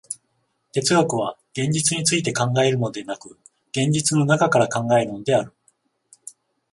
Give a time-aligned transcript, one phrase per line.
[0.71, 3.37] 哲学は現実について考えるのでなく、
[3.69, 5.53] 現実の中から考えるのである。